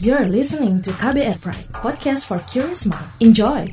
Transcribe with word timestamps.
You're 0.00 0.30
listening 0.30 0.78
to 0.82 0.94
KBR 0.94 1.42
Pride, 1.42 1.66
podcast 1.74 2.30
for 2.30 2.38
curious 2.46 2.86
mind. 2.86 3.02
Enjoy! 3.18 3.66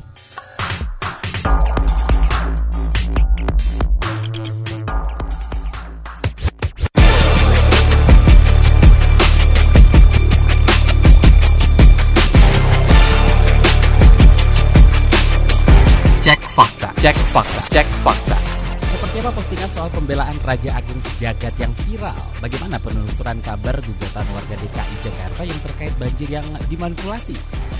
Cek 16.26 16.42
fakta, 16.58 16.90
cek 16.98 17.14
fakta, 17.30 17.60
cek 17.70 17.86
fakta. 18.02 18.34
Seperti 18.90 19.22
apa 19.22 19.30
postingan 19.30 19.70
soal 19.70 19.88
pembelaan 19.94 20.34
Raja 20.42 20.74
Agung 20.74 20.98
viral? 21.96 22.18
Bagaimana 22.44 22.76
penelusuran 22.76 23.40
kabar 23.40 23.80
gugatan 23.80 24.26
warga 24.36 24.54
DKI 24.60 24.96
Jakarta 25.00 25.42
yang 25.48 25.60
terkait 25.64 25.94
banjir 25.96 26.28
yang 26.28 26.46
dimanipulasi? 26.68 27.32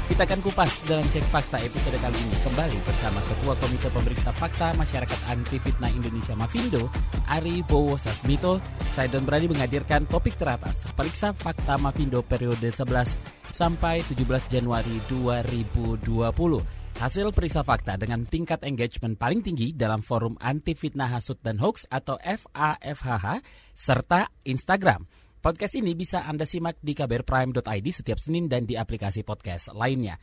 Kita 0.07 0.25
akan 0.25 0.41
kupas 0.41 0.81
dalam 0.89 1.05
cek 1.13 1.29
fakta 1.29 1.61
episode 1.61 1.99
kali 2.01 2.17
ini 2.17 2.37
kembali 2.41 2.79
bersama 2.87 3.21
Ketua 3.27 3.55
Komite 3.61 3.91
Pemeriksa 3.93 4.31
Fakta 4.33 4.73
Masyarakat 4.79 5.21
Anti 5.29 5.59
Fitnah 5.61 5.93
Indonesia 5.93 6.33
Mafindo, 6.33 6.89
Ari 7.29 7.61
Bowo 7.67 7.99
Sasmito. 8.01 8.63
Saya 8.95 9.13
berani 9.13 9.51
menghadirkan 9.53 10.09
topik 10.09 10.39
teratas, 10.41 10.89
periksa 10.97 11.37
fakta 11.37 11.77
Mafindo 11.77 12.25
periode 12.25 12.71
11 12.73 13.21
sampai 13.53 14.01
17 14.07 14.49
Januari 14.49 14.97
2020. 15.11 16.76
Hasil 16.97 17.29
periksa 17.29 17.61
fakta 17.61 18.01
dengan 18.01 18.25
tingkat 18.25 18.65
engagement 18.65 19.21
paling 19.21 19.45
tinggi 19.45 19.77
dalam 19.77 20.01
forum 20.01 20.33
anti 20.41 20.73
fitnah 20.73 21.13
hasut 21.13 21.37
dan 21.45 21.61
hoax 21.61 21.85
atau 21.93 22.17
FAFHH 22.17 23.45
serta 23.77 24.33
Instagram. 24.49 25.05
Podcast 25.45 25.77
ini 25.77 25.93
bisa 25.93 26.25
Anda 26.25 26.49
simak 26.49 26.81
di 26.81 26.97
kbrprime.id 26.97 27.87
setiap 27.93 28.17
Senin 28.17 28.49
dan 28.49 28.65
di 28.65 28.81
aplikasi 28.81 29.29
podcast 29.29 29.77
lainnya. 29.77 30.17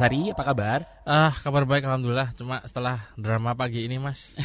Mas 0.00 0.08
Ari, 0.08 0.32
apa 0.32 0.48
kabar? 0.48 0.80
Ah, 1.04 1.28
kabar 1.44 1.68
baik 1.68 1.84
alhamdulillah. 1.84 2.32
Cuma 2.32 2.56
setelah 2.64 3.04
drama 3.20 3.52
pagi 3.52 3.84
ini, 3.84 4.00
Mas. 4.00 4.32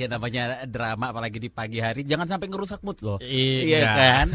Ya 0.00 0.08
namanya 0.08 0.64
drama 0.64 1.12
apalagi 1.12 1.36
di 1.36 1.52
pagi 1.52 1.84
hari, 1.84 2.00
jangan 2.00 2.24
sampai 2.24 2.48
ngerusak 2.48 2.80
mood 2.80 2.96
loh. 3.04 3.20
Iya 3.20 3.60
Iya 3.60 3.80
kan? 3.92 4.28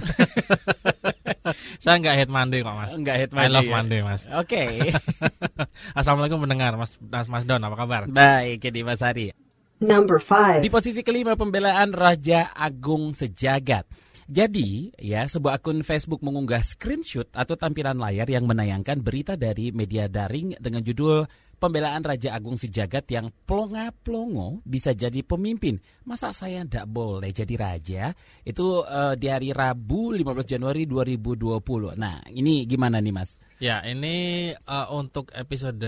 Saya 1.81 1.97
nggak 1.97 2.13
head 2.13 2.29
Monday 2.29 2.61
kok, 2.61 2.77
Mas. 2.77 2.94
Enggak 2.94 3.17
hit 3.25 3.31
I 3.33 3.49
love 3.49 3.66
ya. 3.66 3.73
Monday, 3.73 3.99
Mas. 4.05 4.29
Oke. 4.38 4.94
Assalamualaikum 5.97 6.38
pendengar, 6.38 6.77
Mas 6.77 6.94
Mas, 7.02 7.25
Mas 7.25 7.44
Don, 7.49 7.57
apa 7.57 7.73
kabar? 7.73 8.05
Baik, 8.05 8.69
jadi 8.69 8.85
Mas 8.85 9.02
Ari. 9.02 9.33
Number 9.81 10.22
5. 10.22 10.61
Di 10.61 10.69
posisi 10.69 11.02
kelima 11.02 11.33
pembelaan 11.33 11.89
Raja 11.89 12.53
Agung 12.53 13.17
Sejagat. 13.17 13.89
Jadi, 14.31 14.95
ya, 14.95 15.27
sebuah 15.27 15.59
akun 15.59 15.83
Facebook 15.83 16.23
mengunggah 16.23 16.63
screenshot 16.63 17.27
atau 17.35 17.59
tampilan 17.59 17.99
layar 17.99 18.31
yang 18.31 18.47
menayangkan 18.47 19.03
berita 19.03 19.35
dari 19.35 19.75
media 19.75 20.07
daring 20.07 20.55
dengan 20.55 20.79
judul 20.88 21.27
Pembelaan 21.59 21.99
Raja 21.99 22.31
Agung 22.33 22.55
Sejagat 22.55 23.11
yang 23.11 23.27
plonga-plongo 23.43 24.63
bisa 24.63 24.95
jadi 24.95 25.19
pemimpin. 25.19 25.83
Masa 26.07 26.31
saya 26.31 26.63
ndak 26.63 26.88
boleh 26.88 27.35
jadi 27.35 27.53
raja? 27.59 28.03
Itu 28.47 28.88
eh, 28.88 29.19
di 29.19 29.27
hari 29.27 29.51
Rabu 29.51 30.15
15 30.15 30.47
Januari 30.47 30.88
2020. 30.88 31.99
Nah, 31.99 32.23
ini 32.31 32.63
gimana 32.63 33.03
nih, 33.03 33.13
Mas? 33.13 33.35
Ya, 33.59 33.83
ini 33.83 34.50
eh, 34.56 34.88
untuk 34.95 35.27
episode 35.35 35.83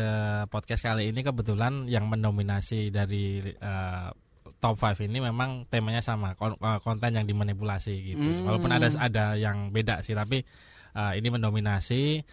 podcast 0.51 0.83
kali 0.83 1.15
ini 1.15 1.23
kebetulan 1.23 1.87
yang 1.87 2.05
mendominasi 2.05 2.91
dari 2.91 3.41
eh, 3.41 4.09
top 4.63 4.79
5 4.79 5.03
ini 5.03 5.19
memang 5.19 5.67
temanya 5.67 5.99
sama, 5.99 6.39
kon- 6.39 6.55
eh, 6.55 6.79
konten 6.79 7.11
yang 7.11 7.27
dimanipulasi 7.27 8.15
gitu. 8.15 8.23
Hmm. 8.23 8.47
Walaupun 8.47 8.71
ada 8.71 8.87
ada 8.95 9.25
yang 9.35 9.75
beda 9.75 9.99
sih, 9.99 10.15
tapi 10.15 10.39
eh, 10.95 11.13
ini 11.19 11.27
mendominasi. 11.27 12.23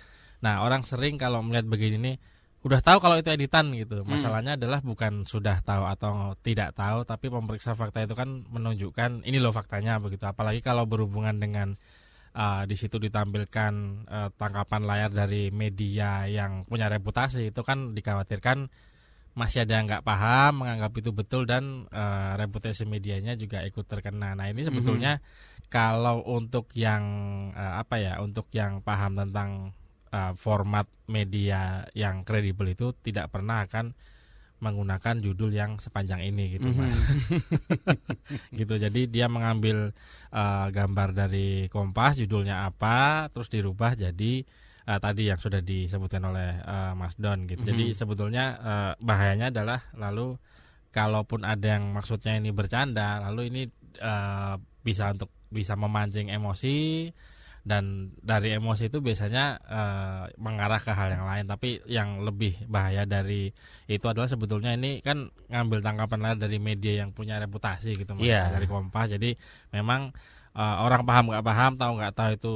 Nah, 0.46 0.62
orang 0.62 0.86
sering 0.86 1.18
kalau 1.18 1.42
melihat 1.42 1.66
begini 1.66 1.98
nih 1.98 2.16
udah 2.60 2.80
tahu 2.84 3.02
kalau 3.02 3.18
itu 3.18 3.34
editan 3.34 3.74
gitu. 3.74 4.06
Masalahnya 4.06 4.54
adalah 4.54 4.78
bukan 4.84 5.26
sudah 5.26 5.58
tahu 5.64 5.91
atau 5.91 6.38
tidak 6.46 6.78
tahu, 6.78 7.02
tapi 7.02 7.26
pemeriksa 7.32 7.74
fakta 7.74 8.06
itu 8.06 8.14
kan 8.14 8.47
menunjukkan 8.47 9.26
ini 9.26 9.42
loh 9.42 9.50
faktanya 9.50 9.98
begitu. 9.98 10.22
Apalagi 10.28 10.62
kalau 10.62 10.84
berhubungan 10.84 11.34
dengan 11.41 11.74
uh, 12.36 12.62
di 12.68 12.76
situ 12.76 13.00
ditampilkan 13.00 13.72
uh, 14.06 14.28
tangkapan 14.36 14.82
layar 14.84 15.10
dari 15.10 15.48
media 15.50 16.28
yang 16.28 16.68
punya 16.68 16.86
reputasi 16.92 17.50
itu 17.50 17.60
kan 17.64 17.97
dikhawatirkan 17.97 18.68
masih 19.40 19.64
ada 19.64 19.80
yang 19.80 19.88
nggak 19.88 20.04
paham 20.04 20.60
menganggap 20.60 20.92
itu 21.00 21.10
betul 21.16 21.48
dan 21.48 21.88
uh, 21.88 22.36
reputasi 22.36 22.84
medianya 22.84 23.40
juga 23.40 23.64
ikut 23.64 23.88
terkena. 23.88 24.36
Nah 24.36 24.52
ini 24.52 24.60
sebetulnya 24.60 25.24
kalau 25.72 26.20
untuk 26.28 26.68
yang 26.76 27.02
uh, 27.56 27.80
apa 27.80 27.96
ya 27.96 28.20
untuk 28.20 28.52
yang 28.52 28.84
paham 28.84 29.16
tentang 29.16 29.72
uh, 30.12 30.36
format 30.36 30.84
media 31.08 31.88
yang 31.96 32.20
kredibel 32.28 32.68
itu 32.68 32.92
tidak 33.00 33.32
pernah 33.32 33.64
akan 33.64 33.96
menggunakan 34.60 35.24
judul 35.24 35.56
yang 35.56 35.80
sepanjang 35.80 36.20
ini 36.20 36.60
gitu 36.60 36.68
mas. 36.76 36.92
Gitu. 38.60 38.74
Jadi 38.76 39.08
dia 39.08 39.24
mengambil 39.24 39.96
uh, 40.36 40.68
gambar 40.68 41.16
dari 41.16 41.72
Kompas 41.72 42.20
judulnya 42.20 42.68
apa 42.68 43.32
terus 43.32 43.48
dirubah 43.48 43.96
jadi 43.96 44.44
uh, 44.90 44.98
tadi 44.98 45.30
yang 45.30 45.38
sudah 45.38 45.62
disebutkan 45.62 46.26
oleh 46.26 46.58
uh, 46.66 46.98
Mas 46.98 47.14
Don 47.14 47.46
gitu. 47.46 47.62
Jadi 47.62 47.94
sebetulnya 47.94 48.44
uh, 48.58 48.92
bahayanya 48.98 49.54
adalah 49.54 49.86
lalu 49.94 50.34
kalaupun 50.90 51.46
ada 51.46 51.78
yang 51.78 51.94
maksudnya 51.94 52.34
ini 52.34 52.50
bercanda 52.50 53.22
lalu 53.22 53.46
ini 53.54 53.62
uh, 54.02 54.58
bisa 54.82 55.14
untuk 55.14 55.30
bisa 55.54 55.78
memancing 55.78 56.34
emosi 56.34 57.06
dan 57.60 58.08
dari 58.24 58.56
emosi 58.56 58.88
itu 58.88 59.04
biasanya 59.04 59.60
eh, 59.68 60.24
mengarah 60.40 60.80
ke 60.80 60.96
hal 60.96 61.12
yang 61.12 61.28
lain. 61.28 61.44
Tapi 61.44 61.84
yang 61.84 62.24
lebih 62.24 62.56
bahaya 62.64 63.04
dari 63.04 63.52
itu 63.84 64.06
adalah 64.08 64.32
sebetulnya 64.32 64.72
ini 64.72 65.04
kan 65.04 65.28
ngambil 65.52 65.84
tangkapan 65.84 66.20
lain 66.24 66.38
dari 66.40 66.56
media 66.56 67.04
yang 67.04 67.12
punya 67.12 67.36
reputasi 67.36 68.00
gitu 68.00 68.16
mas 68.16 68.24
Iya. 68.24 68.56
dari 68.56 68.64
Kompas. 68.64 69.12
Jadi 69.12 69.36
memang 69.76 70.14
eh, 70.56 70.76
orang 70.80 71.04
paham 71.04 71.24
nggak 71.34 71.44
paham 71.44 71.72
tahu 71.76 71.92
nggak 72.00 72.14
tahu 72.16 72.30
itu 72.40 72.52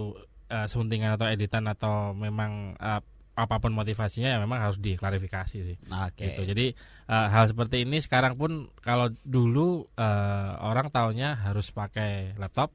eh, 0.48 0.66
suntingan 0.68 1.16
atau 1.16 1.26
editan 1.28 1.64
atau 1.68 2.12
memang 2.12 2.76
eh, 2.76 3.02
apa 3.34 3.58
pun 3.58 3.74
motivasinya 3.74 4.30
ya 4.30 4.38
memang 4.38 4.62
harus 4.62 4.78
diklarifikasi 4.78 5.58
sih 5.66 5.76
Oke. 5.90 6.22
gitu. 6.30 6.42
Jadi 6.46 6.66
eh, 7.10 7.26
hal 7.28 7.50
seperti 7.50 7.82
ini 7.82 7.98
sekarang 7.98 8.38
pun 8.38 8.70
kalau 8.78 9.10
dulu 9.26 9.90
eh, 9.98 10.52
orang 10.62 10.94
taunya 10.94 11.34
harus 11.34 11.74
pakai 11.74 12.38
laptop, 12.38 12.70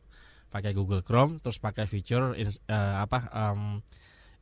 pakai 0.52 0.76
Google 0.76 1.06
Chrome, 1.06 1.40
terus 1.40 1.64
pakai 1.64 1.88
fitur 1.88 2.36
ins- 2.36 2.60
eh, 2.68 2.96
apa 3.00 3.32
em, 3.32 3.80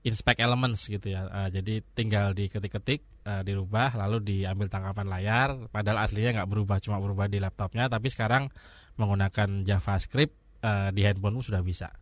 inspect 0.01 0.41
elements 0.41 0.89
gitu 0.89 1.05
ya. 1.05 1.29
Eh, 1.29 1.49
jadi 1.61 1.85
tinggal 1.94 2.33
diketik-ketik, 2.33 3.05
eh, 3.27 3.41
dirubah, 3.45 3.94
lalu 3.94 4.23
diambil 4.25 4.73
tangkapan 4.73 5.05
layar. 5.05 5.49
Padahal 5.69 6.01
aslinya 6.01 6.41
nggak 6.41 6.49
berubah, 6.49 6.81
cuma 6.81 6.97
berubah 6.97 7.29
di 7.29 7.38
laptopnya. 7.38 7.85
Tapi 7.94 8.09
sekarang 8.09 8.49
menggunakan 8.97 9.61
JavaScript 9.61 10.33
eh, 10.65 10.89
di 10.89 11.05
handphone 11.05 11.45
sudah 11.45 11.61
bisa. 11.61 11.94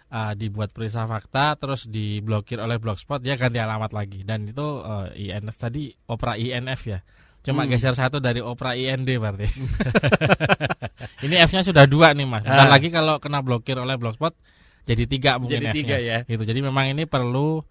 uh, 0.07 0.33
dibuat 0.33 0.69
perisa 0.69 1.03
fakta, 1.03 1.57
terus 1.57 1.89
diblokir 1.89 2.62
oleh 2.62 2.77
Blogspot, 2.77 3.18
dia 3.19 3.33
ganti 3.33 3.57
alamat 3.57 3.89
lagi. 3.89 4.21
Dan 4.21 4.45
itu 4.45 4.62
uh, 4.62 5.09
INF 5.12 5.57
tadi 5.57 5.89
Opera 6.06 6.38
INF 6.38 6.81
ya. 6.86 7.01
Cuma 7.42 7.65
Hmm. 7.65 7.74
geser 7.74 7.98
satu 7.98 8.21
dari 8.21 8.38
Opera 8.38 8.77
IND 8.77 9.09
berarti. 9.18 9.50
ini 11.25 11.36
F-nya 11.42 11.65
sudah 11.65 11.86
dua 11.86 12.13
nih 12.13 12.25
mas. 12.25 12.45
Bentar 12.45 12.68
Ah. 12.68 12.71
lagi 12.71 12.89
kalau 12.89 13.18
kena 13.18 13.42
blokir 13.42 13.77
oleh 13.77 13.98
Blogspot, 13.98 14.38
jadi 14.86 15.03
tiga 15.06 15.42
mungkin 15.42 15.57
Jadi 15.57 15.65
F-nya. 15.69 15.77
tiga 15.77 15.98
ya. 15.98 16.18
Gitu. 16.25 16.44
Jadi 16.45 16.59
memang 16.62 16.86
ini 16.89 17.06
perlu 17.06 17.62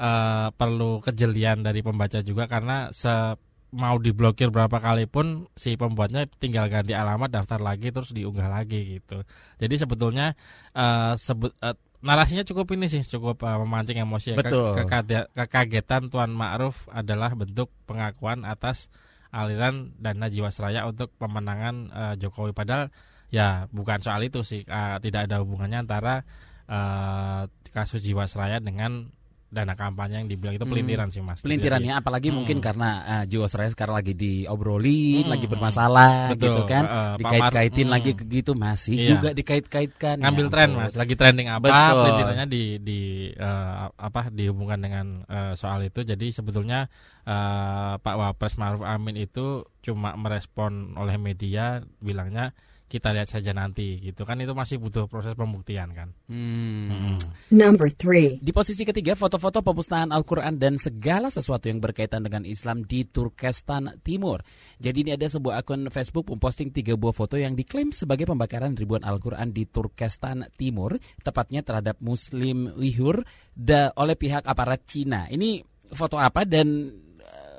eh, 0.00 0.48
perlu 0.50 1.04
kejelian 1.04 1.60
dari 1.60 1.84
pembaca 1.84 2.24
juga 2.24 2.48
karena 2.48 2.88
se 2.90 3.36
mau 3.70 4.02
diblokir 4.02 4.50
berapa 4.50 4.82
kali 4.82 5.06
pun 5.06 5.46
si 5.54 5.78
pembuatnya 5.78 6.26
tinggal 6.42 6.66
ganti 6.66 6.90
alamat 6.90 7.30
daftar 7.30 7.62
lagi 7.62 7.94
terus 7.94 8.10
diunggah 8.10 8.50
lagi 8.50 8.98
gitu. 8.98 9.22
Jadi 9.60 9.74
sebetulnya 9.78 10.34
eh, 10.74 11.12
sebut 11.14 11.54
eh, 11.62 11.76
narasinya 12.02 12.42
cukup 12.42 12.74
ini 12.74 12.90
sih 12.90 13.04
cukup 13.06 13.44
eh, 13.46 13.58
memancing 13.62 14.00
emosi. 14.02 14.34
ya. 14.34 14.36
Ke- 14.40 14.50
Betul. 14.50 14.72
kekade- 14.74 15.28
kekagetan 15.36 16.10
Tuan 16.10 16.34
Ma'ruf 16.34 16.90
adalah 16.90 17.30
bentuk 17.36 17.70
pengakuan 17.86 18.42
atas 18.42 18.90
aliran 19.30 19.94
dana 20.02 20.26
Jiwasraya 20.26 20.82
untuk 20.90 21.14
pemenangan 21.14 21.74
eh, 21.94 22.14
Jokowi 22.18 22.50
padahal 22.50 22.90
ya 23.30 23.70
bukan 23.70 24.02
soal 24.02 24.26
itu 24.26 24.42
sih 24.42 24.66
Eh, 24.66 24.96
tidak 24.98 25.30
ada 25.30 25.38
hubungannya 25.46 25.86
antara 25.86 26.26
eh, 26.66 27.42
kasus 27.70 28.02
Jiwasraya 28.02 28.58
dengan 28.58 29.14
dana 29.50 29.74
kampanye 29.74 30.22
yang 30.22 30.30
dibilang 30.30 30.54
itu 30.54 30.62
Hmm. 30.62 30.72
pelintiran 30.72 31.08
sih 31.10 31.18
mas. 31.20 31.42
Pelintirannya 31.42 31.98
apalagi 31.98 32.30
Hmm. 32.30 32.38
mungkin 32.38 32.62
karena 32.62 32.88
uh, 33.02 33.24
Jiwasraya 33.26 33.66
sekarang 33.68 33.98
lagi 33.98 34.14
diobrolin, 34.14 35.26
Hmm, 35.26 35.32
lagi 35.34 35.46
hmm. 35.50 35.54
bermasalah 35.58 36.30
Betul, 36.30 36.46
gitu 36.46 36.62
kan. 36.64 36.84
eh, 36.86 36.94
eh, 36.94 37.14
Dikait-kaitin 37.18 37.88
lagi 37.90 38.10
hmm. 38.14 38.18
ke 38.18 38.24
gitu 38.30 38.52
masih 38.54 38.94
Iya. 38.94 39.08
juga 39.10 39.28
dikait-kaitkan. 39.34 40.16
ngambil 40.22 40.46
Ya 40.46 40.52
tren 40.54 40.70
mas 40.72 40.94
lagi 40.94 41.14
trending 41.14 41.48
apa 41.50 41.66
Betul. 41.66 41.98
pelintirannya 41.98 42.46
di 42.46 42.62
di 42.78 43.00
eh, 43.34 43.74
apa 43.90 44.20
dihubungkan 44.30 44.78
dengan 44.78 45.06
eh, 45.26 45.52
soal 45.58 45.82
itu 45.82 46.00
jadi 46.00 46.26
sebetulnya 46.30 46.86
eh, 47.26 47.92
Pak 47.98 48.14
Wapres 48.16 48.54
Maruf 48.54 48.86
Amin 48.86 49.18
itu 49.18 49.66
cuma 49.82 50.14
merespon 50.14 50.94
oleh 50.94 51.18
media 51.18 51.82
bilangnya 51.98 52.54
kita 52.90 53.14
lihat 53.14 53.30
saja 53.30 53.54
nanti 53.54 54.02
gitu 54.02 54.26
kan 54.26 54.34
itu 54.42 54.50
masih 54.50 54.82
butuh 54.82 55.06
proses 55.06 55.38
pembuktian 55.38 55.94
kan 55.94 56.10
Hmm. 56.26 57.18
Number 57.50 57.90
three. 57.90 58.38
Di 58.38 58.54
posisi 58.54 58.86
ketiga, 58.86 59.18
foto-foto 59.18 59.66
pemusnahan 59.66 60.14
Al-Quran 60.14 60.62
dan 60.62 60.78
segala 60.78 61.26
sesuatu 61.26 61.66
yang 61.66 61.82
berkaitan 61.82 62.22
dengan 62.22 62.46
Islam 62.46 62.86
di 62.86 63.02
Turkestan 63.02 63.98
Timur. 64.06 64.46
Jadi 64.78 65.02
ini 65.02 65.10
ada 65.18 65.26
sebuah 65.26 65.66
akun 65.66 65.90
Facebook 65.90 66.30
memposting 66.30 66.70
tiga 66.70 66.94
buah 66.94 67.10
foto 67.10 67.34
yang 67.34 67.58
diklaim 67.58 67.90
sebagai 67.90 68.30
pembakaran 68.30 68.78
ribuan 68.78 69.02
Al-Quran 69.02 69.50
di 69.50 69.66
Turkestan 69.66 70.46
Timur, 70.54 70.94
tepatnya 71.26 71.66
terhadap 71.66 71.98
Muslim 71.98 72.70
Uyghur 72.78 73.26
da, 73.50 73.90
oleh 73.98 74.14
pihak 74.14 74.46
aparat 74.46 74.86
Cina. 74.86 75.26
Ini 75.26 75.66
foto 75.90 76.16
apa 76.16 76.46
dan 76.46 76.94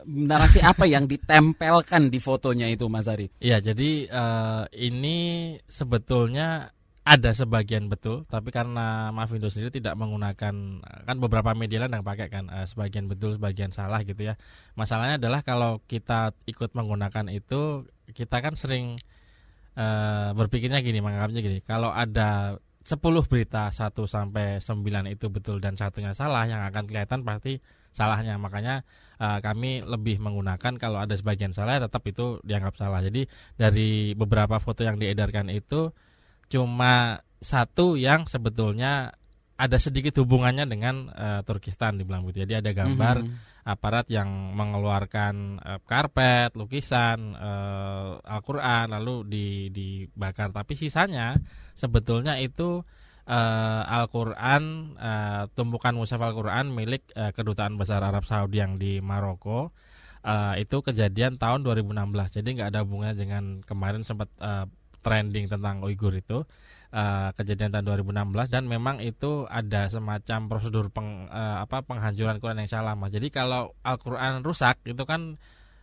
narasi 0.06 0.59
apa 0.62 0.88
yang 0.89 1.06
ditempelkan 1.06 2.09
di 2.09 2.19
fotonya 2.21 2.68
itu, 2.69 2.86
Mas 2.88 3.07
Ari? 3.09 3.30
Iya, 3.42 3.62
jadi 3.62 4.07
eh, 4.07 4.63
ini 4.77 5.18
sebetulnya 5.65 6.71
ada 7.01 7.33
sebagian 7.33 7.89
betul, 7.89 8.30
tapi 8.30 8.53
karena 8.53 9.09
Mavindo 9.09 9.50
sendiri 9.50 9.74
tidak 9.74 9.98
menggunakan 9.98 10.53
kan 10.86 11.18
beberapa 11.18 11.57
media 11.57 11.81
lain 11.81 11.98
yang 11.98 12.06
pakai 12.06 12.30
kan 12.30 12.45
eh, 12.53 12.69
sebagian 12.69 13.09
betul, 13.09 13.33
sebagian 13.33 13.74
salah 13.74 14.06
gitu 14.06 14.21
ya. 14.21 14.38
Masalahnya 14.77 15.18
adalah 15.18 15.42
kalau 15.42 15.81
kita 15.89 16.38
ikut 16.45 16.77
menggunakan 16.77 17.33
itu, 17.33 17.89
kita 18.13 18.38
kan 18.42 18.54
sering 18.54 19.01
eh, 19.74 20.30
berpikirnya 20.38 20.86
gini, 20.86 21.01
menganggapnya 21.01 21.42
gini, 21.42 21.57
kalau 21.65 21.89
ada 21.89 22.62
10 22.81 22.98
berita 23.30 23.69
1 23.69 23.94
sampai 24.10 24.57
9 24.57 25.13
itu 25.13 25.30
betul 25.30 25.62
dan 25.62 25.78
satunya 25.78 26.18
salah 26.18 26.50
yang 26.50 26.66
akan 26.66 26.89
kelihatan 26.89 27.22
pasti 27.22 27.62
salahnya. 27.94 28.42
Makanya 28.42 28.81
eh, 29.22 29.39
kami 29.44 29.86
lebih 29.86 30.18
menggunakan 30.18 30.81
kalau 30.81 30.98
ada 30.98 31.13
sebagian 31.13 31.54
salah 31.54 31.78
tetap 31.78 32.01
itu 32.10 32.42
dianggap 32.42 32.74
salah. 32.81 33.06
Jadi 33.06 33.30
dari 33.54 34.18
beberapa 34.18 34.57
foto 34.57 34.81
yang 34.81 34.98
diedarkan 34.98 35.54
itu 35.54 35.94
cuma 36.50 37.22
satu 37.42 37.95
yang 37.98 38.25
sebetulnya 38.25 39.13
ada 39.62 39.78
sedikit 39.78 40.18
hubungannya 40.25 40.66
dengan 40.66 41.10
eh, 41.13 41.42
Turkistan 41.45 42.01
dibilang 42.01 42.25
begitu. 42.25 42.50
Jadi 42.50 42.66
ada 42.66 42.72
gambar 42.74 43.16
Mhm. 43.22 43.50
Aparat 43.62 44.10
yang 44.10 44.58
mengeluarkan 44.58 45.62
eh, 45.62 45.80
karpet, 45.86 46.58
lukisan, 46.58 47.38
eh, 47.38 48.12
Al-Qur'an 48.22 48.90
lalu 48.90 49.25
di 49.30 49.46
dibakar. 49.69 50.50
Tapi 50.54 50.74
sisanya 50.74 51.38
sebetulnya 51.78 52.42
itu 52.42 52.81
eh, 53.30 53.84
Al-Qur'an 53.86 54.63
eh, 54.98 55.44
tumpukan 55.54 55.94
mushaf 55.94 56.22
Al-Qur'an 56.22 56.74
milik 56.74 57.13
eh, 57.13 57.31
kedutaan 57.34 57.78
besar 57.78 58.02
Arab 58.02 58.25
Saudi 58.25 58.62
yang 58.62 58.81
di 58.81 58.98
Maroko. 59.00 59.74
Eh, 60.22 60.66
itu 60.66 60.81
kejadian 60.81 61.38
tahun 61.42 61.66
2016. 61.66 62.38
Jadi 62.42 62.50
nggak 62.57 62.69
ada 62.74 62.81
hubungannya 62.86 63.18
dengan 63.18 63.44
kemarin 63.66 64.02
sempat 64.06 64.30
eh, 64.42 64.66
trending 65.02 65.50
tentang 65.50 65.81
Uighur 65.81 66.14
itu 66.14 66.46
eh, 66.92 67.30
kejadian 67.36 67.72
tahun 67.72 68.04
2016 68.04 68.52
dan 68.52 68.64
memang 68.68 69.00
itu 69.00 69.48
ada 69.48 69.88
semacam 69.88 70.40
prosedur 70.52 70.88
peng, 70.92 71.28
eh, 71.32 71.58
apa 71.64 71.84
penghancuran 71.88 72.38
Quran 72.44 72.62
yang 72.64 72.72
salah. 72.72 72.94
Jadi 73.08 73.28
kalau 73.32 73.74
Al-Qur'an 73.82 74.44
rusak 74.44 74.84
itu 74.86 75.04
kan 75.08 75.40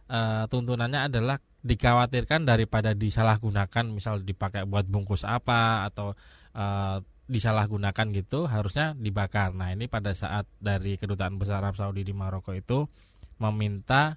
eh, 0.09 0.45
tuntunannya 0.49 1.09
adalah 1.13 1.41
dikhawatirkan 1.65 2.47
daripada 2.47 2.95
disalahgunakan 2.95 3.85
misal 3.91 4.23
dipakai 4.23 4.65
buat 4.65 4.87
bungkus 4.87 5.27
apa 5.27 5.89
atau 5.91 6.15
eh, 6.55 6.99
disalahgunakan 7.29 8.07
gitu 8.17 8.49
harusnya 8.49 8.97
dibakar. 8.97 9.53
Nah, 9.53 9.77
ini 9.77 9.85
pada 9.85 10.17
saat 10.17 10.49
dari 10.57 10.97
kedutaan 10.97 11.37
besar 11.37 11.61
Arab 11.61 11.77
Saudi 11.77 12.01
di 12.01 12.17
Maroko 12.17 12.57
itu 12.57 12.89
meminta 13.37 14.17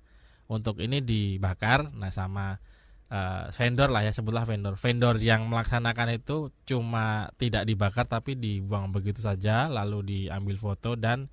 untuk 0.51 0.83
ini 0.83 0.99
dibakar 0.99 1.95
nah 1.95 2.11
sama 2.11 2.59
eh, 3.11 3.43
vendor 3.51 3.91
lah 3.91 4.01
ya 4.01 4.11
sebutlah 4.11 4.47
vendor 4.47 4.73
vendor 4.75 5.19
yang 5.19 5.45
melaksanakan 5.45 6.15
itu 6.15 6.49
cuma 6.63 7.27
tidak 7.35 7.67
dibakar 7.67 8.07
tapi 8.07 8.33
dibuang 8.35 8.89
begitu 8.89 9.19
saja 9.19 9.67
lalu 9.67 9.99
diambil 10.01 10.55
foto 10.55 10.95
dan 10.95 11.27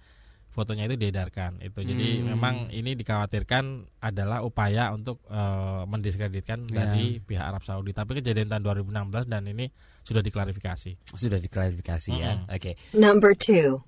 fotonya 0.48 0.90
itu 0.90 0.98
diedarkan 0.98 1.62
itu 1.62 1.86
jadi 1.86 2.18
Hmm. 2.18 2.34
memang 2.34 2.54
ini 2.72 2.98
dikhawatirkan 2.98 3.64
adalah 4.00 4.42
upaya 4.42 4.90
untuk 4.90 5.22
eh, 5.30 5.82
mendiskreditkan 5.86 6.66
Ya. 6.66 6.82
dari 6.82 7.22
pihak 7.22 7.46
Arab 7.46 7.62
Saudi 7.62 7.94
tapi 7.94 8.18
kejadian 8.18 8.50
tahun 8.50 8.66
2016 8.66 9.30
dan 9.30 9.46
ini 9.46 9.70
sudah 10.02 10.18
diklarifikasi 10.18 11.14
Sudah 11.14 11.38
diklarifikasi 11.38 12.10
ya. 12.10 12.42
Mhm. 12.42 12.50
Oke. 12.50 12.72
Number 12.90 13.38
two. 13.38 13.78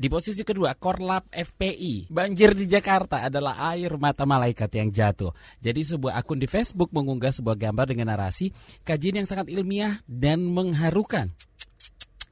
Di 0.00 0.08
posisi 0.08 0.40
kedua, 0.40 0.72
Korlap 0.80 1.28
FPI. 1.28 2.08
Banjir 2.08 2.56
di 2.56 2.64
Jakarta 2.64 3.20
adalah 3.20 3.60
air 3.68 4.00
mata 4.00 4.24
malaikat 4.24 4.72
yang 4.72 4.88
jatuh. 4.88 5.28
Jadi 5.60 5.84
sebuah 5.84 6.16
akun 6.16 6.40
di 6.40 6.48
Facebook 6.48 6.88
mengunggah 6.88 7.28
sebuah 7.28 7.68
gambar 7.68 7.92
dengan 7.92 8.08
narasi 8.08 8.48
kajian 8.80 9.20
yang 9.20 9.28
sangat 9.28 9.52
ilmiah 9.52 10.00
dan 10.08 10.40
mengharukan. 10.40 11.28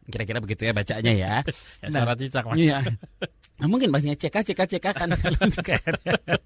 Kira-kira 0.08 0.40
begitu 0.40 0.64
ya 0.64 0.72
bacanya 0.72 1.12
ya. 1.12 1.34
ya, 1.84 1.92
Nah, 1.92 2.16
cicak 2.16 2.48
mas 2.48 2.56
Iya. 2.56 2.80
Nah, 3.58 3.66
mungkin 3.66 3.90
bahasanya 3.90 4.14
CK, 4.14 4.54
CK, 4.54 4.60
CK 4.78 4.86
kan. 4.94 5.10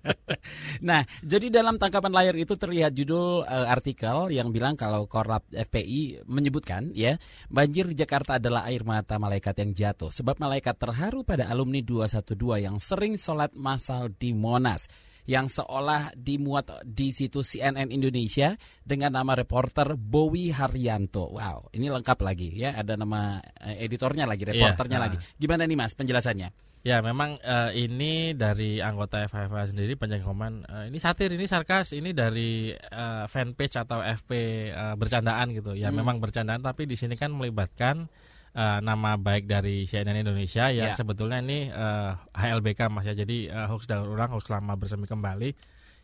nah, 0.89 1.05
jadi 1.21 1.53
dalam 1.53 1.77
tangkapan 1.77 2.09
layar 2.09 2.37
itu 2.41 2.57
terlihat 2.57 2.97
judul 2.97 3.45
eh, 3.45 3.67
artikel 3.69 4.33
yang 4.33 4.49
bilang 4.49 4.81
kalau 4.81 5.05
Korlap 5.05 5.45
FPI 5.53 6.25
menyebutkan 6.25 6.89
ya, 6.97 7.21
banjir 7.53 7.85
di 7.93 7.97
Jakarta 8.01 8.41
adalah 8.41 8.65
air 8.65 8.81
mata 8.89 9.21
malaikat 9.21 9.61
yang 9.61 9.71
jatuh. 9.77 10.09
Sebab 10.09 10.41
malaikat 10.41 10.81
terharu 10.81 11.21
pada 11.21 11.53
alumni 11.53 11.85
212 11.85 12.65
yang 12.65 12.77
sering 12.81 13.21
sholat 13.21 13.53
massal 13.53 14.09
di 14.17 14.33
Monas 14.33 14.89
yang 15.23 15.47
seolah 15.47 16.11
dimuat 16.19 16.83
di 16.83 17.15
situs 17.15 17.55
CNN 17.55 17.95
Indonesia 17.95 18.59
dengan 18.83 19.15
nama 19.15 19.39
reporter 19.39 19.95
Bowi 19.95 20.51
Haryanto. 20.51 21.31
Wow, 21.31 21.71
ini 21.77 21.87
lengkap 21.93 22.19
lagi 22.27 22.51
ya, 22.59 22.75
ada 22.75 22.99
nama 22.99 23.39
eh, 23.63 23.87
editornya 23.87 24.27
lagi, 24.27 24.43
reporternya 24.43 24.99
ah. 24.99 25.05
lagi. 25.07 25.17
Gimana 25.39 25.63
nih 25.63 25.79
Mas 25.79 25.95
penjelasannya? 25.95 26.72
Ya 26.83 26.99
memang 26.99 27.39
eh, 27.39 27.87
ini 27.87 28.35
dari 28.35 28.83
anggota 28.83 29.23
FHFA 29.31 29.71
sendiri 29.71 29.95
panjang 29.95 30.19
komen 30.27 30.67
eh, 30.67 30.85
ini 30.91 30.99
satir 30.99 31.31
ini 31.31 31.47
sarkas 31.47 31.95
ini 31.95 32.11
dari 32.11 32.75
eh, 32.75 33.25
fanpage 33.31 33.79
atau 33.79 34.03
FP 34.03 34.31
eh, 34.75 34.95
bercandaan 34.99 35.55
gitu 35.55 35.79
ya 35.79 35.95
Hmm. 35.95 36.03
memang 36.03 36.19
bercandaan 36.19 36.59
tapi 36.59 36.91
di 36.91 36.99
sini 36.99 37.15
kan 37.15 37.31
melibatkan 37.31 38.11
eh, 38.51 38.79
nama 38.83 39.15
baik 39.15 39.47
dari 39.47 39.87
CNN 39.87 40.27
Indonesia 40.27 40.75
yang 40.75 40.91
Ya. 40.91 40.99
sebetulnya 40.99 41.39
ini 41.39 41.71
eh, 41.71 42.11
HLBK 42.35 42.91
mas 42.91 43.07
ya 43.07 43.15
jadi 43.15 43.47
eh, 43.47 43.67
hoax 43.71 43.87
daur 43.87 44.11
ulang 44.11 44.35
hoax 44.35 44.51
lama 44.51 44.75
bersemi 44.75 45.07
kembali 45.07 45.55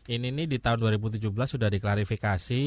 ini 0.07 0.27
nih 0.31 0.47
di 0.47 0.63
tahun 0.63 0.79
2017 0.79 1.27
sudah 1.27 1.67
diklarifikasi 1.67 2.63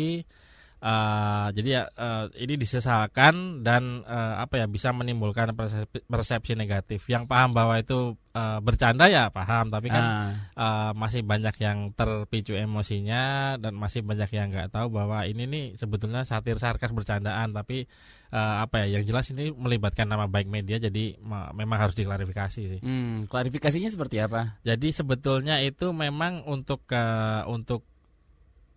Uh, 0.83 1.47
jadi 1.55 1.69
ya 1.79 1.83
uh, 1.95 2.27
ini 2.35 2.59
disesalkan 2.59 3.63
dan 3.63 4.03
uh, 4.03 4.43
apa 4.43 4.59
ya 4.59 4.67
bisa 4.67 4.91
menimbulkan 4.91 5.55
persepsi, 5.55 6.03
persepsi 6.03 6.59
negatif. 6.59 7.07
Yang 7.07 7.31
paham 7.31 7.55
bahwa 7.55 7.79
itu 7.79 8.19
uh, 8.35 8.59
bercanda 8.59 9.07
ya 9.07 9.31
paham, 9.31 9.71
tapi 9.71 9.87
kan 9.87 10.03
Ah. 10.03 10.31
uh, 10.59 10.91
masih 10.99 11.23
banyak 11.23 11.55
yang 11.63 11.95
terpicu 11.95 12.59
emosinya 12.59 13.55
dan 13.63 13.79
masih 13.79 14.03
banyak 14.03 14.27
yang 14.35 14.51
nggak 14.51 14.75
tahu 14.75 14.91
bahwa 14.91 15.23
ini 15.23 15.47
nih 15.47 15.65
sebetulnya 15.79 16.27
satir 16.27 16.59
sarkas 16.59 16.91
bercandaan, 16.91 17.55
tapi 17.55 17.87
uh, 18.35 18.67
apa 18.67 18.83
ya 18.83 18.99
yang 18.99 19.07
jelas 19.07 19.31
ini 19.31 19.55
melibatkan 19.55 20.11
nama 20.11 20.27
baik 20.27 20.51
media, 20.51 20.83
jadi 20.83 21.15
ma- 21.23 21.55
memang 21.55 21.79
harus 21.79 21.95
diklarifikasi 21.95 22.59
sih. 22.59 22.81
Hmm, 22.83 23.31
klarifikasinya 23.31 23.87
seperti 23.87 24.19
apa? 24.19 24.59
Jadi 24.67 24.91
sebetulnya 24.91 25.63
itu 25.63 25.95
memang 25.95 26.43
untuk 26.43 26.83
uh, 26.91 27.47
untuk 27.47 27.87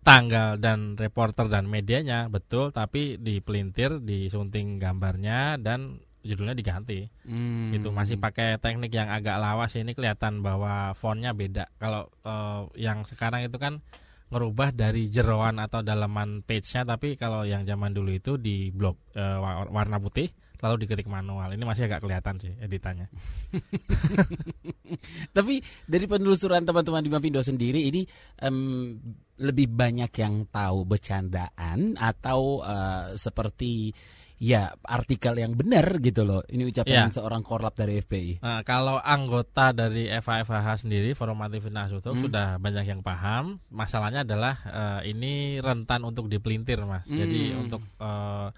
tanggal 0.06 0.54
dan 0.62 0.94
reporter 0.94 1.50
dan 1.50 1.66
medianya 1.66 2.30
betul, 2.30 2.70
tapi 2.70 3.18
dipelintir, 3.18 3.98
disunting 4.06 4.78
gambarnya 4.78 5.58
dan 5.58 5.98
judulnya 6.22 6.54
diganti. 6.54 7.10
Hmm. 7.26 7.74
Itu 7.74 7.90
masih 7.90 8.22
pakai 8.22 8.62
teknik 8.62 8.94
yang 8.94 9.10
agak 9.10 9.34
lawas 9.42 9.74
ini 9.74 9.98
kelihatan 9.98 10.46
bahwa 10.46 10.94
fontnya 10.94 11.34
beda. 11.34 11.74
Kalau 11.82 12.06
uh, 12.22 12.70
yang 12.78 13.02
sekarang 13.02 13.50
itu 13.50 13.58
kan 13.58 13.82
ngerubah 14.30 14.74
dari 14.74 15.10
jeroan 15.10 15.58
atau 15.58 15.82
dalaman 15.82 16.42
page-nya, 16.42 16.86
tapi 16.86 17.18
kalau 17.18 17.42
yang 17.42 17.66
zaman 17.66 17.90
dulu 17.90 18.14
itu 18.14 18.38
di 18.38 18.70
blok 18.70 19.14
uh, 19.18 19.38
wa- 19.42 19.70
warna 19.74 19.98
putih 19.98 20.30
lalu 20.58 20.76
diketik 20.82 21.06
manual. 21.06 21.50
Ini 21.50 21.62
masih 21.62 21.86
agak 21.86 22.00
kelihatan 22.00 22.36
sih 22.36 22.52
editannya. 22.58 23.06
Tapi 25.36 25.54
dari 25.84 26.06
penelusuran 26.06 26.62
teman-teman 26.62 27.02
di 27.02 27.10
Mapindo 27.10 27.40
sendiri 27.40 27.84
ini 27.84 28.06
em, 28.38 28.96
lebih 29.36 29.68
banyak 29.68 30.10
yang 30.12 30.46
tahu 30.46 30.86
bercandaan 30.86 31.94
atau 31.94 32.62
eh, 32.62 33.06
seperti 33.14 33.90
ya 34.36 34.68
artikel 34.84 35.32
yang 35.34 35.56
benar 35.56 35.96
gitu 35.96 36.20
loh. 36.20 36.44
Ini 36.44 36.68
ucapan 36.68 37.08
Ya. 37.08 37.10
seorang 37.10 37.40
korlap 37.40 37.72
dari 37.72 37.96
FPI. 37.98 38.44
Nah, 38.44 38.60
kalau 38.62 39.00
anggota 39.00 39.72
dari 39.72 40.12
FAFH 40.12 40.84
sendiri 40.84 41.16
Forum 41.16 41.40
Aktivitas 41.40 41.72
Nasional 41.72 42.12
Hmm. 42.12 42.20
sudah 42.20 42.46
banyak 42.60 42.84
yang 42.84 43.00
paham. 43.00 43.56
Masalahnya 43.72 44.28
adalah 44.28 44.60
eh, 44.62 45.10
ini 45.10 45.34
rentan 45.58 46.04
untuk 46.04 46.28
dipelintir, 46.28 46.76
Mas. 46.84 47.08
Jadi 47.08 47.50
Hmm. 47.50 47.60
untuk 47.64 47.80
eh, 47.96 48.48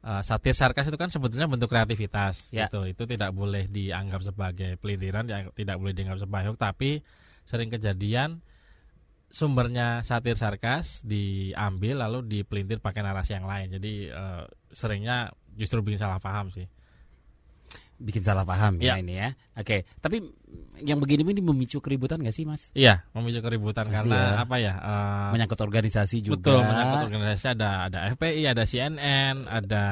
eh, 0.00 0.22
satir 0.24 0.56
sarkas 0.56 0.88
itu 0.88 0.96
kan 0.96 1.08
sebetulnya 1.08 1.44
bentuk 1.46 1.68
kreativitas, 1.68 2.48
Ya. 2.50 2.66
gitu. 2.66 2.84
Itu 2.84 3.04
tidak 3.04 3.30
boleh 3.32 3.68
dianggap 3.68 4.24
sebagai 4.24 4.80
pelintiran, 4.80 5.28
tidak 5.52 5.76
boleh 5.76 5.92
dianggap 5.92 6.18
sebagai 6.18 6.52
hoax, 6.52 6.58
tapi 6.58 6.90
sering 7.44 7.68
kejadian 7.68 8.40
sumbernya 9.30 10.02
satir 10.02 10.34
sarkas 10.34 11.06
diambil 11.06 12.02
lalu 12.02 12.26
dipelintir 12.26 12.82
pakai 12.82 13.04
narasi 13.04 13.38
yang 13.38 13.46
lain. 13.46 13.70
Jadi 13.70 14.10
eh, 14.10 14.44
seringnya 14.72 15.30
justru 15.54 15.82
bikin 15.82 16.00
salah 16.00 16.18
paham 16.18 16.50
sih. 16.50 16.66
Bikin 18.00 18.24
salah 18.24 18.48
paham 18.48 18.80
ya, 18.80 18.96
Ya. 18.96 19.04
ini 19.04 19.14
ya. 19.20 19.30
Oke, 19.54 19.84
tapi 20.00 20.24
yang 20.80 20.96
begini 20.96 21.22
ini 21.22 21.42
memicu 21.42 21.78
keributan 21.78 22.20
nggak 22.20 22.32
sih 22.32 22.48
Mas? 22.48 22.72
Iya, 22.72 23.04
memicu 23.12 23.40
keributan 23.40 23.86
Pasti 23.86 23.96
karena 24.08 24.16
ya. 24.16 24.42
apa 24.42 24.56
ya? 24.56 24.74
eh, 24.76 25.28
Menyangkut 25.36 25.60
organisasi 25.60 26.16
juga. 26.24 26.36
betul, 26.40 26.60
menyangkut 26.64 27.00
organisasi 27.08 27.46
ada 27.52 27.68
ada 27.84 27.98
FPI, 28.16 28.42
ada 28.48 28.64
CNN, 28.64 29.34
ada 29.44 29.84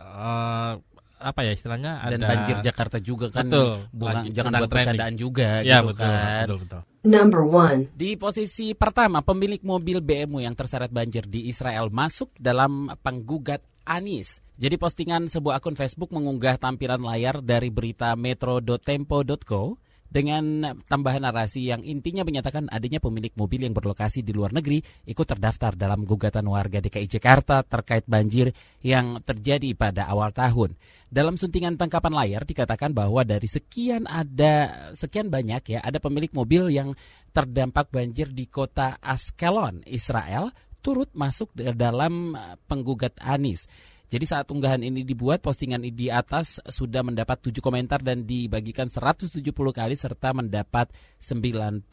eh, 0.00 0.72
apa 1.16 1.40
ya 1.40 1.52
istilahnya? 1.56 2.04
Dan 2.12 2.20
ada 2.20 2.28
banjir 2.28 2.56
Jakarta 2.60 3.00
juga 3.00 3.32
kan. 3.32 3.48
Betul, 3.48 3.88
Bukan, 3.88 4.14
jangan 4.30 4.52
buat 4.52 4.68
trending. 4.68 4.76
bercandaan 4.76 5.14
juga 5.16 5.48
Iya, 5.64 5.80
gitu 5.80 5.86
betul, 5.88 6.04
kan. 6.04 6.44
betul, 6.44 6.58
betul. 6.60 6.80
Number 7.06 7.42
1. 7.88 7.96
Di 7.96 8.10
posisi 8.18 8.66
pertama, 8.76 9.22
pemilik 9.22 9.62
mobil 9.62 10.02
BMW 10.02 10.44
yang 10.44 10.52
terseret 10.52 10.92
banjir 10.92 11.24
di 11.24 11.48
Israel 11.48 11.88
masuk 11.88 12.34
dalam 12.36 12.92
penggugat 13.00 13.64
Anis. 13.86 14.42
Jadi 14.58 14.76
postingan 14.76 15.30
sebuah 15.30 15.60
akun 15.60 15.72
Facebook 15.72 16.10
mengunggah 16.10 16.58
tampilan 16.58 16.98
layar 16.98 17.40
dari 17.40 17.70
berita 17.70 18.12
metro.tempo.co 18.12 19.78
dengan 20.06 20.76
tambahan 20.86 21.22
narasi 21.22 21.68
yang 21.68 21.82
intinya 21.82 22.22
menyatakan 22.22 22.70
adanya 22.70 23.02
pemilik 23.02 23.32
mobil 23.34 23.66
yang 23.66 23.74
berlokasi 23.74 24.22
di 24.22 24.32
luar 24.32 24.54
negeri 24.54 24.80
ikut 25.06 25.26
terdaftar 25.26 25.74
dalam 25.74 26.06
gugatan 26.06 26.46
warga 26.48 26.78
DKI 26.80 27.06
Jakarta 27.10 27.66
terkait 27.66 28.06
banjir 28.06 28.54
yang 28.80 29.20
terjadi 29.22 29.74
pada 29.74 30.06
awal 30.08 30.30
tahun. 30.30 30.78
Dalam 31.06 31.38
suntingan 31.38 31.78
tangkapan 31.78 32.12
layar 32.14 32.42
dikatakan 32.42 32.90
bahwa 32.90 33.22
dari 33.22 33.46
sekian 33.46 34.06
ada 34.10 34.90
sekian 34.94 35.30
banyak 35.30 35.78
ya 35.78 35.80
ada 35.82 36.02
pemilik 36.02 36.30
mobil 36.34 36.70
yang 36.70 36.94
terdampak 37.30 37.92
banjir 37.92 38.32
di 38.32 38.48
kota 38.48 38.96
Askelon, 38.98 39.84
Israel 39.86 40.50
turut 40.86 41.10
masuk 41.18 41.50
dalam 41.74 42.38
penggugat 42.70 43.18
Anis. 43.18 43.66
Jadi 44.06 44.22
saat 44.22 44.46
unggahan 44.46 44.86
ini 44.86 45.02
dibuat, 45.02 45.42
postingan 45.42 45.82
di 45.82 46.06
atas 46.06 46.62
sudah 46.62 47.02
mendapat 47.02 47.42
7 47.42 47.58
komentar 47.58 47.98
dan 48.06 48.22
dibagikan 48.22 48.86
170 48.86 49.42
kali 49.74 49.98
serta 49.98 50.30
mendapat 50.30 50.94
99 51.18 51.90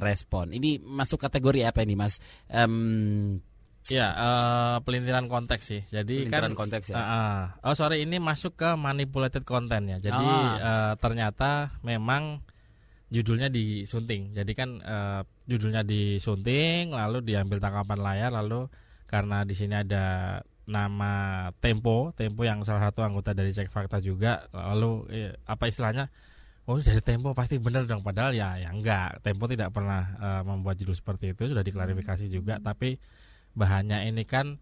respon. 0.00 0.56
Ini 0.56 0.80
masuk 0.80 1.20
kategori 1.20 1.68
apa 1.68 1.84
ini, 1.84 1.94
Mas? 2.00 2.16
Em, 2.48 3.36
Iya, 3.86 4.08
eh, 4.10 4.76
pelintiran 4.82 5.30
konteks 5.30 5.62
sih. 5.62 5.82
Jadi 5.94 6.26
Pelintiran 6.26 6.58
kan 6.58 6.58
konteks 6.58 6.90
ya? 6.90 6.98
Ah. 6.98 7.42
oh 7.62 7.74
sorry, 7.78 8.02
ini 8.02 8.18
masuk 8.18 8.58
ke 8.58 8.74
manipulated 8.74 9.46
content 9.46 9.86
ya. 9.86 9.98
Jadi 10.10 10.26
Ah. 10.26 10.58
eh, 10.58 10.92
ternyata 10.98 11.78
memang 11.86 12.42
judulnya 13.14 13.46
disunting. 13.46 14.34
Jadi 14.34 14.52
kan 14.58 14.82
eh, 14.82 15.22
judulnya 15.46 15.86
disunting, 15.86 16.90
lalu 16.90 17.22
diambil 17.22 17.62
tangkapan 17.62 17.98
layar, 18.02 18.30
lalu 18.34 18.66
karena 19.06 19.46
di 19.46 19.54
sini 19.54 19.78
ada 19.78 20.42
nama 20.66 21.12
Tempo, 21.62 22.10
Tempo 22.18 22.42
yang 22.42 22.66
salah 22.66 22.90
satu 22.90 23.06
anggota 23.06 23.32
dari 23.32 23.54
Cek 23.54 23.70
Fakta 23.70 24.02
juga, 24.02 24.50
lalu 24.50 25.06
eh, 25.14 25.32
apa 25.46 25.70
istilahnya? 25.70 26.10
Oh 26.66 26.74
ini 26.76 26.82
dari 26.82 26.98
Tempo 27.02 27.30
pasti 27.32 27.62
benar 27.62 27.86
dong, 27.86 28.02
padahal 28.02 28.34
ya 28.34 28.58
ya 28.58 28.74
enggak. 28.74 29.22
Tempo 29.22 29.46
tidak 29.46 29.70
pernah 29.70 30.02
eh, 30.18 30.42
membuat 30.42 30.74
judul 30.76 30.98
seperti 30.98 31.32
itu, 31.32 31.54
sudah 31.54 31.62
diklarifikasi 31.62 32.26
juga, 32.26 32.58
tapi 32.58 32.98
bahannya 33.54 34.10
ini 34.10 34.26
kan 34.26 34.58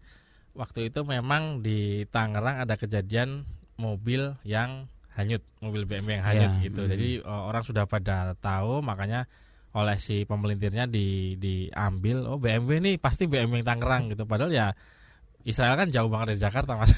waktu 0.55 0.93
itu 0.93 1.03
memang 1.03 1.59
di 1.65 2.05
Tangerang 2.13 2.63
ada 2.63 2.77
kejadian 2.79 3.43
mobil 3.75 4.37
yang 4.47 4.87
hanyut, 5.17 5.43
mobil 5.59 5.83
BMW 5.83 6.21
yang 6.21 6.25
hanyut 6.27 6.51
Ya, 6.59 6.63
gitu. 6.63 6.81
mm. 6.85 6.89
Jadi 6.93 7.09
eh, 7.25 7.43
orang 7.49 7.63
sudah 7.65 7.89
pada 7.89 8.37
tahu, 8.39 8.85
makanya 8.85 9.25
oleh 9.75 9.99
si 9.99 10.23
pemelintirnya 10.23 10.87
di 10.87 11.35
diambil, 11.35 12.23
oh 12.31 12.39
BMW 12.39 12.79
nih 12.79 12.95
pasti 12.95 13.27
BMW 13.27 13.59
yang 13.59 13.67
Tangerang 13.75 14.13
gitu. 14.13 14.23
Padahal 14.23 14.53
ya 14.53 14.67
Israel 15.45 15.77
kan 15.77 15.93
jauh 15.93 16.09
banget 16.09 16.35
dari 16.35 16.41
Jakarta, 16.41 16.73
Mas. 16.75 16.91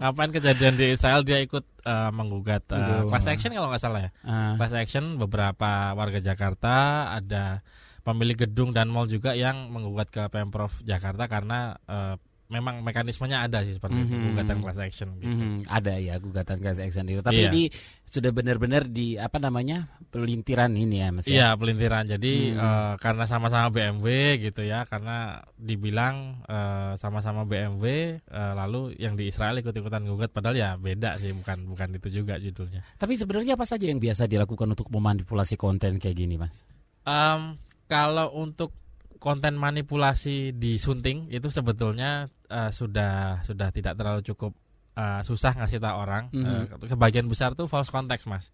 Ngapain 0.00 0.32
kejadian 0.32 0.74
di 0.80 0.96
Israel 0.96 1.22
dia 1.22 1.38
ikut 1.44 1.62
eh, 1.84 2.10
menggugat 2.10 2.64
Aduh. 2.72 3.06
class 3.12 3.28
action 3.28 3.52
kalau 3.52 3.68
nggak 3.68 3.84
salah 3.84 4.08
ya 4.08 4.10
ah, 4.24 4.56
class 4.56 4.72
action 4.72 5.20
beberapa 5.20 5.92
warga 5.92 6.24
Jakarta 6.24 7.04
ada 7.12 7.60
pemilik 8.00 8.48
gedung 8.48 8.72
dan 8.72 8.88
mall 8.88 9.04
juga 9.04 9.36
yang 9.36 9.68
menggugat 9.68 10.08
ke 10.08 10.24
pemprov 10.32 10.72
Jakarta 10.88 11.28
karena 11.28 11.76
eh, 11.84 12.16
memang 12.50 12.82
mekanismenya 12.82 13.46
ada 13.46 13.62
sih 13.62 13.72
seperti 13.72 14.02
itu 14.02 14.12
Mhm. 14.12 14.24
gugatan 14.28 14.58
class 14.58 14.76
action 14.76 15.08
gitu. 15.16 15.30
mhm, 15.30 15.64
ada 15.64 15.94
ya 15.96 16.18
gugatan 16.18 16.58
class 16.58 16.76
action 16.76 17.06
itu. 17.06 17.22
Tapi 17.22 17.46
Iya. 17.46 17.50
ini 17.50 17.62
sudah 18.04 18.28
benar-benar 18.28 18.84
di 18.84 19.14
apa 19.14 19.38
namanya 19.38 19.86
pelintiran 20.10 20.74
ini 20.74 20.98
ya, 20.98 21.08
Mas? 21.08 21.24
ya? 21.24 21.32
Iya 21.32 21.48
pelintiran 21.54 22.10
jadi 22.10 22.32
Hmm. 22.50 22.58
eh, 22.58 22.94
karena 22.98 23.24
sama-sama 23.24 23.70
BMW 23.70 24.06
gitu 24.42 24.60
ya 24.60 24.82
karena 24.84 25.38
dibilang 25.54 26.42
eh, 26.44 26.92
sama-sama 26.94 27.46
BMW 27.46 27.84
eh, 28.18 28.52
lalu 28.52 28.98
yang 28.98 29.14
di 29.14 29.30
Israel 29.30 29.54
ikut-ikutan 29.56 30.02
gugat 30.04 30.34
padahal 30.34 30.58
ya 30.58 30.70
beda 30.74 31.14
sih 31.16 31.30
bukan 31.30 31.64
bukan 31.64 31.88
itu 31.94 32.10
juga 32.12 32.34
judulnya. 32.36 32.82
Tapi 32.96 33.14
sebenarnya 33.14 33.54
apa 33.54 33.64
saja 33.64 33.86
yang 33.86 33.96
biasa 33.96 34.26
dilakukan 34.26 34.66
untuk 34.68 34.90
memanipulasi 34.90 35.54
konten 35.54 35.96
kayak 35.96 36.18
gini, 36.18 36.34
Mas? 36.34 36.66
Em, 37.02 37.54
kalau 37.86 38.34
untuk 38.34 38.74
konten 39.16 39.54
manipulasi 39.54 40.50
disunting 40.50 41.28
itu 41.28 41.46
sebetulnya 41.46 42.26
eh, 42.50 42.70
sudah 42.74 43.40
sudah 43.46 43.68
tidak 43.70 43.94
terlalu 43.94 44.20
cukup 44.26 44.52
eh, 44.98 45.20
susah 45.22 45.54
ngasih 45.54 45.78
tahu 45.78 45.96
orang. 45.96 46.24
Mhm. 46.34 46.46
Eh, 46.82 46.90
kebagian 46.90 47.30
besar 47.30 47.54
tuh 47.54 47.70
false 47.70 47.88
context 47.88 48.26
mas. 48.26 48.50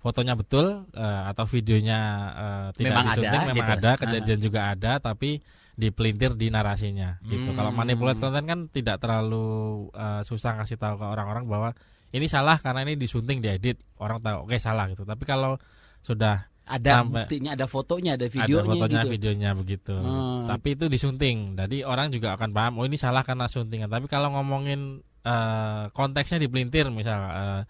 Fotonya 0.00 0.32
betul 0.36 0.88
eh, 0.96 1.22
atau 1.28 1.44
videonya 1.48 2.00
eh, 2.32 2.68
tidak 2.76 2.92
Memang 2.92 3.06
disunting 3.12 3.40
ada, 3.40 3.50
memang 3.52 3.68
gitu. 3.68 3.76
ada 3.80 3.90
kejadian 4.00 4.40
juga 4.40 4.60
ada 4.72 4.92
tapi 5.00 5.40
dipelintir 5.80 6.36
di 6.36 6.52
narasinya 6.52 7.16
gitu. 7.24 7.52
Hmm. 7.52 7.56
Kalau 7.56 7.72
manipulate 7.72 8.20
konten 8.20 8.44
kan 8.44 8.60
tidak 8.68 9.00
terlalu 9.00 9.88
eh, 9.96 10.22
susah 10.24 10.60
ngasih 10.60 10.76
tahu 10.76 11.00
ke 11.00 11.06
orang-orang 11.08 11.44
bahwa 11.48 11.70
ini 12.10 12.26
salah 12.26 12.58
karena 12.58 12.84
ini 12.84 12.98
disunting 13.00 13.40
diedit 13.40 13.80
orang 13.96 14.20
tahu 14.20 14.44
oke 14.44 14.56
salah 14.60 14.88
gitu. 14.92 15.08
Tapi 15.08 15.24
kalau 15.24 15.56
sudah 16.00 16.48
Ada 16.70 17.02
Sampai- 17.02 17.26
buktinya, 17.26 17.50
ada 17.58 17.66
fotonya, 17.66 18.12
ada 18.14 18.26
videonya 18.30 18.62
ada 18.62 18.70
fotonya, 18.70 19.02
gitu. 19.02 19.10
videonya 19.10 19.50
begitu. 19.58 19.94
Hmm. 19.98 20.46
Tapi 20.46 20.68
itu 20.78 20.84
disunting. 20.86 21.58
Jadi 21.58 21.82
orang 21.82 22.14
juga 22.14 22.38
akan 22.38 22.50
paham, 22.54 22.72
oh 22.78 22.86
ini 22.86 22.94
salah 22.94 23.26
karena 23.26 23.50
suntingan. 23.50 23.90
Tapi 23.90 24.06
kalau 24.06 24.30
ngomongin 24.38 25.02
eh, 25.26 25.84
konteksnya 25.90 26.38
dipelintir, 26.38 26.86
misal 26.94 27.18
eh, 27.26 27.62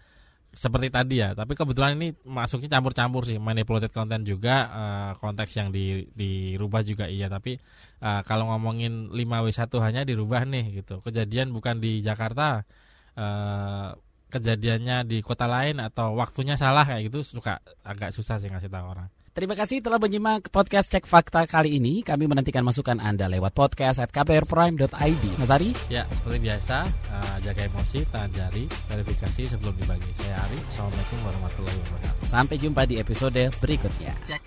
seperti 0.51 0.91
tadi 0.91 1.23
ya. 1.23 1.31
Tapi 1.31 1.55
kebetulan 1.55 1.95
ini 1.95 2.13
masuknya 2.27 2.77
campur-campur 2.77 3.23
sih, 3.23 3.39
manipulated 3.39 3.91
content 3.95 4.23
juga 4.27 4.67
uh, 4.67 5.11
konteks 5.15 5.51
yang 5.55 5.71
di, 5.71 6.11
dirubah 6.11 6.83
juga 6.83 7.07
iya. 7.07 7.31
Tapi 7.31 7.55
uh, 8.03 8.21
kalau 8.27 8.51
ngomongin 8.51 9.07
5W1 9.15 9.71
hanya 9.79 10.01
dirubah 10.03 10.43
nih 10.43 10.83
gitu. 10.83 10.99
Kejadian 10.99 11.55
bukan 11.55 11.79
di 11.79 12.03
Jakarta. 12.03 12.67
Uh, 13.15 13.95
kejadiannya 14.31 15.03
di 15.03 15.19
kota 15.19 15.45
lain 15.45 15.83
atau 15.83 16.15
waktunya 16.15 16.55
salah 16.55 16.87
kayak 16.87 17.11
gitu 17.11 17.21
suka 17.21 17.59
agak 17.83 18.15
susah 18.15 18.39
sih 18.39 18.47
ngasih 18.47 18.71
tahu 18.71 18.87
orang. 18.87 19.11
Terima 19.31 19.55
kasih 19.55 19.79
telah 19.79 19.95
menyimak 19.95 20.51
podcast 20.51 20.91
Cek 20.91 21.07
Fakta 21.07 21.47
kali 21.47 21.79
ini. 21.79 22.03
Kami 22.03 22.27
menantikan 22.27 22.67
masukan 22.67 22.99
Anda 22.99 23.31
lewat 23.31 23.55
podcast 23.55 24.03
at 24.03 24.11
kbrprime.id. 24.11 25.23
Mas 25.39 25.47
Ari? 25.47 25.71
Ya, 25.87 26.03
seperti 26.11 26.51
biasa, 26.51 26.83
uh, 26.83 27.37
jaga 27.39 27.63
emosi, 27.63 28.03
tahan 28.11 28.27
jari, 28.35 28.67
verifikasi 28.91 29.55
sebelum 29.55 29.71
dibagi. 29.79 30.11
Saya 30.19 30.35
Ari, 30.35 30.59
Assalamualaikum 30.67 31.17
warahmatullahi 31.23 31.77
wabarakatuh. 31.79 32.27
Sampai 32.27 32.59
jumpa 32.59 32.83
di 32.83 32.99
episode 32.99 33.43
berikutnya. 33.63 34.11
Cek 34.27 34.43